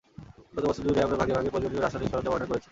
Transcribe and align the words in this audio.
গত 0.55 0.63
বছর 0.65 0.83
জুড়ে, 0.85 1.01
আমরা 1.03 1.17
ভাগে 1.17 1.33
ভাগে 1.33 1.49
প্রয়োজনীয় 1.49 1.81
রাসায়নিক 1.81 2.09
সরঞ্জাম 2.11 2.33
অর্ডার 2.33 2.49
করেছি। 2.51 2.69